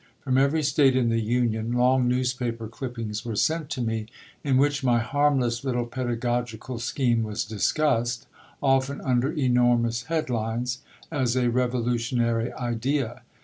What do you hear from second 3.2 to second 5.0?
were sent to me, in which my